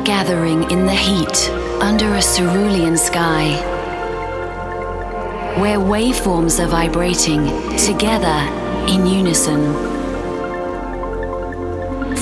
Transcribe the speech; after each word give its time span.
are 0.00 0.04
gathering 0.04 0.70
in 0.70 0.86
the 0.86 0.94
heat 0.94 1.50
under 1.80 2.14
a 2.14 2.22
cerulean 2.22 2.96
sky, 2.96 3.54
where 5.60 5.78
waveforms 5.78 6.62
are 6.62 6.68
vibrating 6.68 7.44
together 7.76 8.38
in 8.88 9.06
unison, 9.06 9.74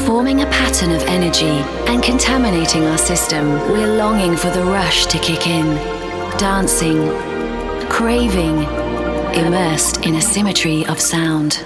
forming 0.07 0.41
a 0.41 0.47
pattern 0.47 0.91
of 0.93 1.03
energy 1.03 1.63
and 1.89 2.03
contaminating 2.03 2.85
our 2.85 2.99
system. 2.99 3.49
We're 3.71 3.97
longing 3.97 4.37
for 4.37 4.51
the 4.51 4.65
rush 4.65 5.07
to 5.07 5.19
kick 5.19 5.47
in, 5.47 5.77
dancing, 6.39 7.09
craving, 7.89 8.65
immersed 9.35 10.05
in 10.05 10.17
a 10.17 10.23
symmetry 10.23 10.85
of 10.87 11.01
sound. 11.01 11.65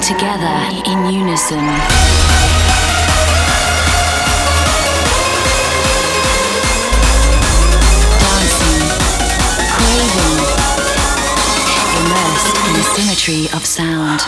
Together 0.00 0.58
in 0.90 1.12
unison. 1.12 1.64
Dancing, 8.18 8.84
craving, 9.72 10.38
immersed 11.96 12.56
in 12.66 12.74
a 12.74 12.82
symmetry 12.82 13.48
of 13.54 13.64
sound. 13.64 14.20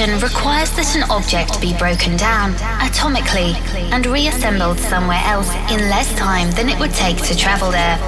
Requires 0.00 0.70
that 0.76 0.96
an 0.96 1.02
object 1.10 1.60
be 1.60 1.76
broken 1.76 2.16
down 2.16 2.54
atomically 2.80 3.52
and 3.92 4.06
reassembled 4.06 4.78
somewhere 4.78 5.20
else 5.26 5.54
in 5.70 5.90
less 5.90 6.10
time 6.18 6.50
than 6.52 6.70
it 6.70 6.80
would 6.80 6.94
take 6.94 7.18
to 7.18 7.36
travel 7.36 7.70
there. 7.70 7.98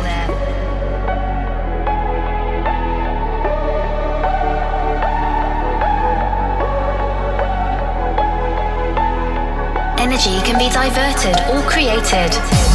Energy 9.99 10.41
can 10.49 10.57
be 10.57 10.73
diverted 10.73 11.37
or 11.53 11.61
created. 11.69 12.72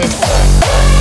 Teleported. 0.00 0.99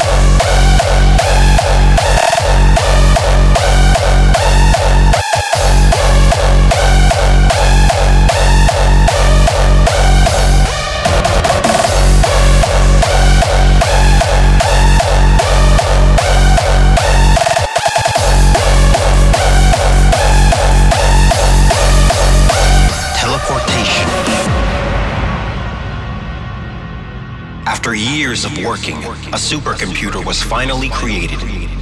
Working, 28.70 28.98
a 29.34 29.40
supercomputer 29.52 30.24
was 30.24 30.44
finally 30.44 30.90
created 30.90 31.40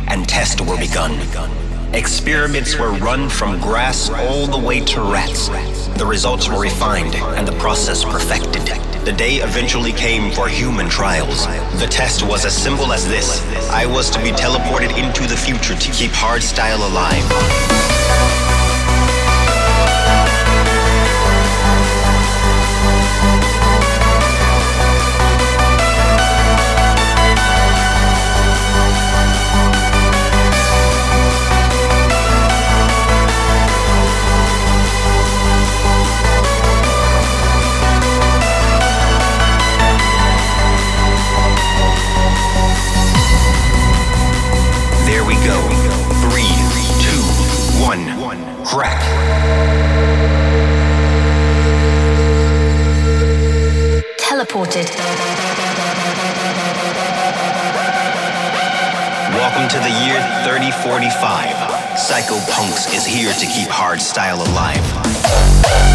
and 0.08 0.26
tests 0.26 0.62
were 0.62 0.78
begun. 0.78 1.12
Experiments 1.94 2.80
were 2.80 2.92
run 2.94 3.28
from 3.28 3.60
grass 3.60 4.10
all 4.10 4.48
the 4.48 4.58
way 4.58 4.80
to 4.80 5.02
rats. 5.02 5.50
The 5.98 6.06
results 6.06 6.48
were 6.48 6.62
refined 6.62 7.14
and 7.16 7.46
the 7.46 7.58
process 7.60 8.06
perfected. 8.06 8.64
The 9.04 9.12
day 9.12 9.36
eventually 9.48 9.92
came 9.92 10.32
for 10.32 10.48
human 10.48 10.88
trials. 10.88 11.46
The 11.82 11.88
test 11.88 12.24
was 12.24 12.46
as 12.46 12.56
simple 12.56 12.94
as 12.94 13.06
this 13.06 13.42
I 13.70 13.86
was 13.86 14.10
to 14.12 14.20
be 14.24 14.32
teleported 14.32 14.98
into 14.98 15.24
the 15.28 15.36
future 15.36 15.76
to 15.76 15.92
keep 15.92 16.12
hardstyle 16.12 16.80
alive. 16.90 18.47
Welcome 59.68 59.84
to 59.84 59.90
the 59.90 60.06
year 60.06 60.22
3045. 60.46 61.56
Psyko 61.98 62.40
Punkz 62.50 62.96
is 62.96 63.06
here 63.06 63.34
to 63.34 63.46
keep 63.46 63.68
hardstyle 63.68 64.40
alive. 64.48 65.87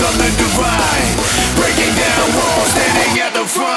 becoming 0.00 0.34
divine, 0.38 1.12
breaking 1.56 1.94
down 1.94 2.26
walls, 2.32 2.68
standing 2.72 3.20
at 3.20 3.34
the 3.34 3.44
front. 3.46 3.69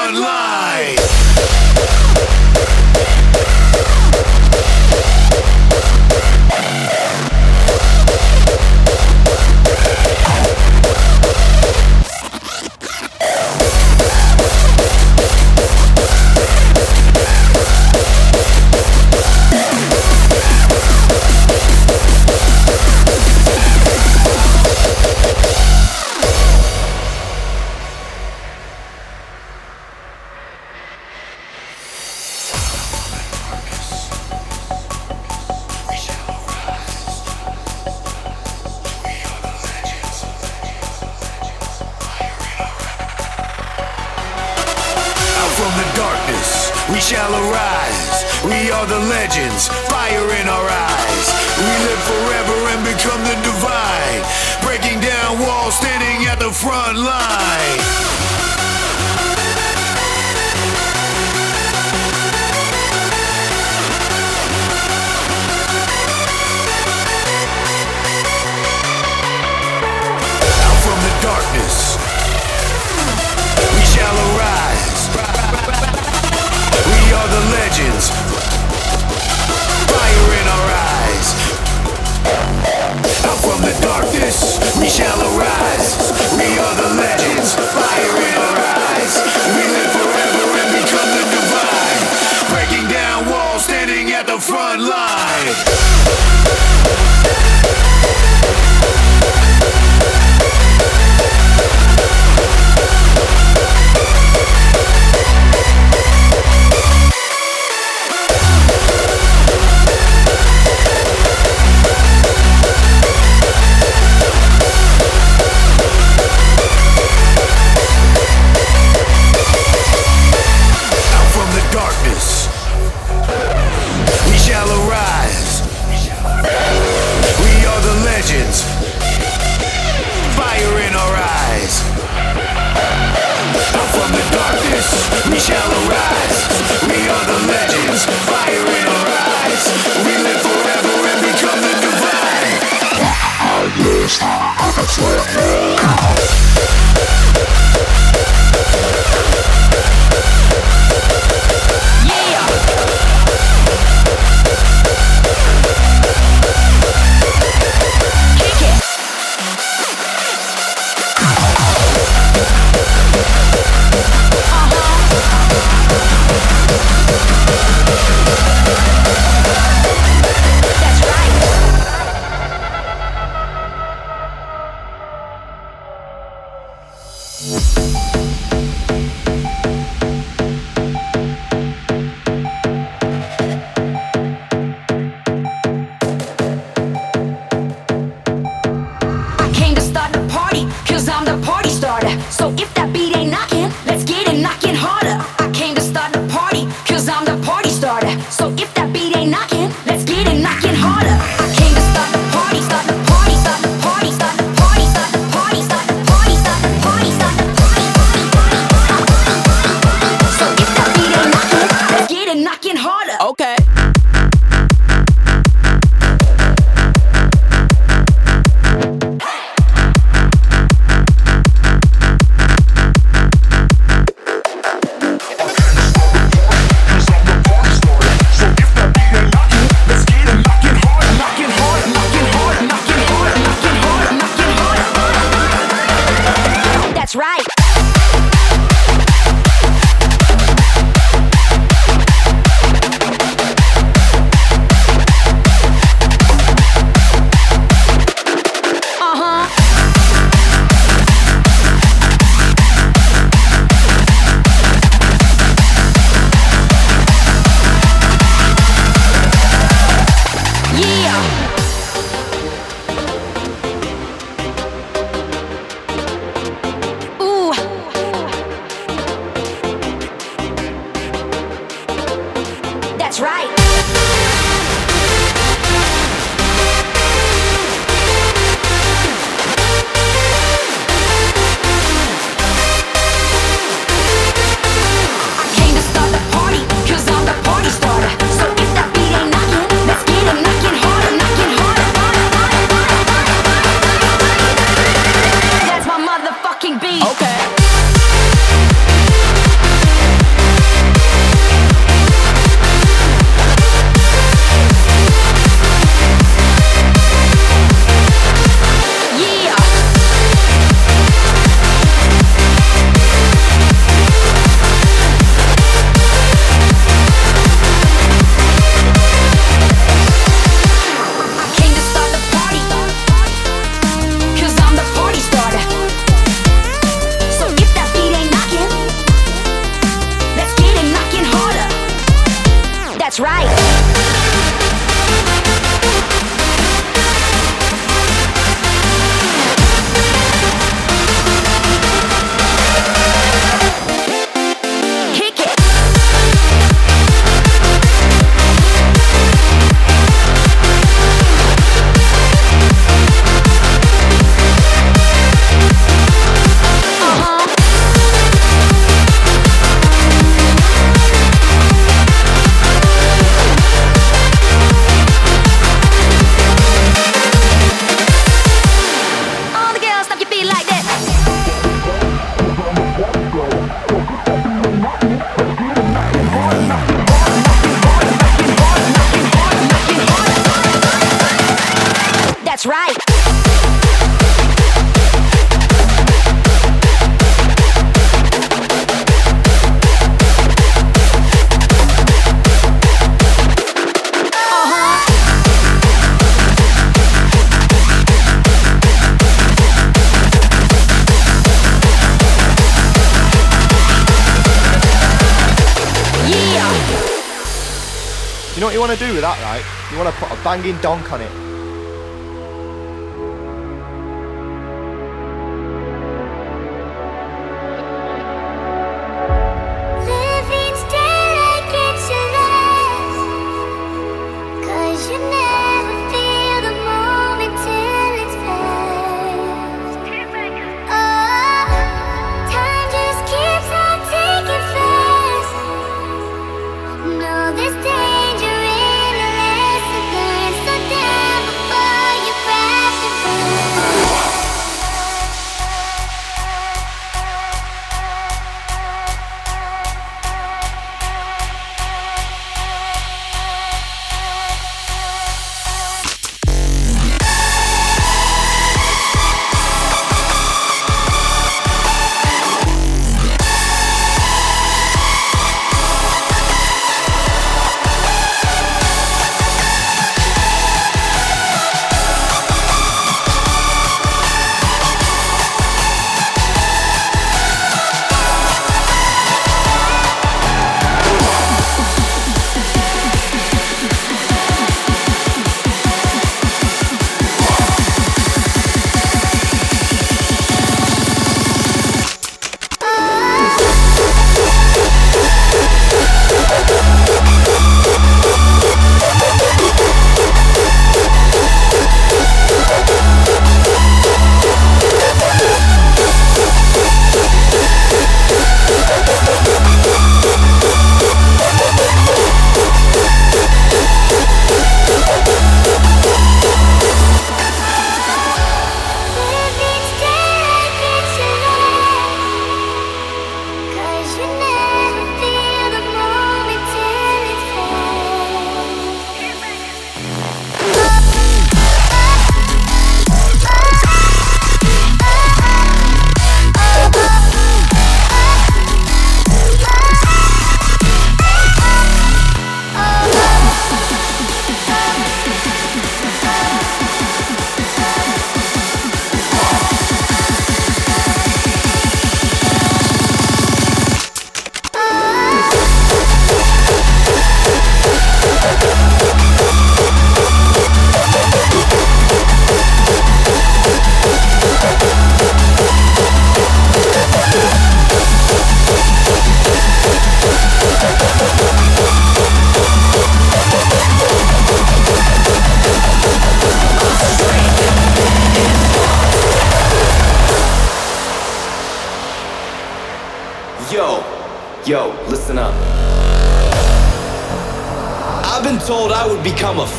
Banging 410.64 410.80
donk 410.80 411.12
on 411.12 411.20
it. 411.20 411.43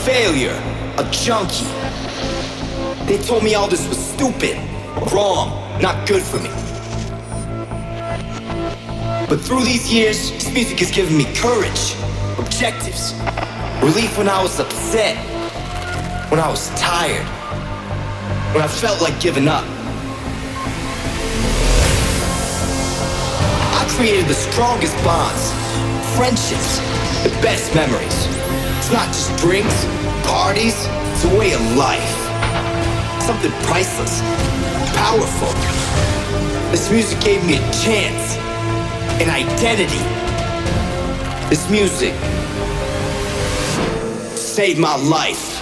Failure, 0.06 0.54
a 1.00 1.04
junkie. 1.12 1.66
They 3.08 3.18
told 3.18 3.44
me 3.44 3.56
all 3.56 3.68
this 3.68 3.88
was 3.90 3.98
stupid, 3.98 4.56
wrong, 5.12 5.50
not 5.82 6.08
good 6.08 6.22
for 6.22 6.38
me. 6.38 6.50
But 9.28 9.42
through 9.42 9.64
these 9.64 9.92
years, 9.92 10.30
this 10.30 10.54
music 10.54 10.78
has 10.78 10.92
given 10.92 11.18
me 11.18 11.26
courage, 11.34 11.96
objectives, 12.38 13.16
relief 13.82 14.16
when 14.16 14.30
I 14.30 14.44
was 14.44 14.60
upset, 14.60 15.18
when 16.30 16.40
I 16.40 16.50
was 16.50 16.70
tired, 16.80 17.26
when 18.54 18.64
I 18.64 18.68
felt 18.68 19.02
like 19.02 19.20
giving 19.20 19.48
up. 19.48 19.66
I 23.74 23.88
created 23.98 24.28
the 24.28 24.36
strongest 24.36 24.96
bonds, 25.04 25.52
friendships, 26.16 26.78
the 27.24 27.36
best 27.42 27.74
memories. 27.74 28.45
It's 28.86 28.94
not 28.94 29.08
just 29.08 29.36
drinks, 29.38 29.84
parties, 30.28 30.76
it's 31.10 31.26
a 31.26 31.36
way 31.40 31.54
of 31.54 31.76
life. 31.76 32.08
Something 33.20 33.50
priceless, 33.64 34.22
powerful. 34.94 35.52
This 36.70 36.92
music 36.92 37.20
gave 37.20 37.44
me 37.48 37.56
a 37.56 37.72
chance 37.72 38.38
an 39.20 39.32
identity. 39.32 39.98
This 41.50 41.68
music 41.68 42.14
saved 44.38 44.80
my 44.80 44.96
life. 44.98 45.55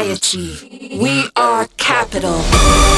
Society. 0.00 0.96
We 0.98 1.28
are 1.36 1.66
capital. 1.76 2.91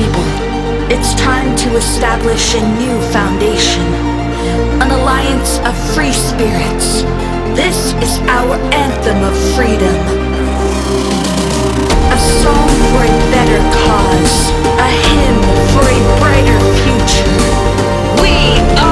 people. 0.00 0.24
It's 0.88 1.12
time 1.14 1.54
to 1.56 1.76
establish 1.76 2.54
a 2.54 2.62
new 2.80 2.96
foundation, 3.12 3.86
an 4.80 4.90
alliance 4.98 5.58
of 5.68 5.74
free 5.94 6.12
spirits. 6.12 7.02
This 7.60 7.92
is 8.04 8.12
our 8.38 8.54
anthem 8.72 9.20
of 9.30 9.34
freedom. 9.54 9.96
A 12.16 12.20
song 12.42 12.68
for 12.90 13.02
a 13.04 13.16
better 13.34 13.60
cause, 13.84 14.36
a 14.88 14.90
hymn 15.06 15.40
for 15.72 15.84
a 15.96 16.00
brighter 16.20 16.60
future. 16.82 17.36
We 18.22 18.34
are. 18.80 18.89